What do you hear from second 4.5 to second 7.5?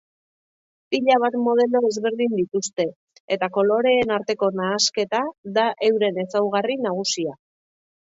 nahasketa da euren ezaugarri nagusia.